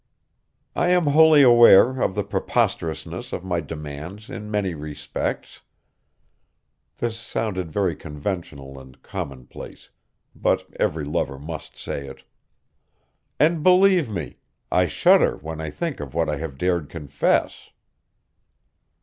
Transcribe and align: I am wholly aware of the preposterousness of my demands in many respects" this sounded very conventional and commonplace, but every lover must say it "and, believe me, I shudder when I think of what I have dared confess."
I 0.75 0.89
am 0.89 1.03
wholly 1.05 1.43
aware 1.43 2.01
of 2.01 2.15
the 2.15 2.23
preposterousness 2.23 3.31
of 3.31 3.43
my 3.43 3.59
demands 3.59 4.31
in 4.31 4.49
many 4.49 4.73
respects" 4.73 5.61
this 6.97 7.19
sounded 7.19 7.71
very 7.71 7.95
conventional 7.95 8.79
and 8.79 8.99
commonplace, 9.03 9.91
but 10.35 10.67
every 10.79 11.03
lover 11.05 11.37
must 11.37 11.77
say 11.77 12.07
it 12.07 12.23
"and, 13.39 13.61
believe 13.61 14.09
me, 14.09 14.39
I 14.71 14.87
shudder 14.87 15.37
when 15.37 15.61
I 15.61 15.69
think 15.69 15.99
of 15.99 16.15
what 16.15 16.29
I 16.29 16.37
have 16.37 16.57
dared 16.57 16.89
confess." 16.89 17.69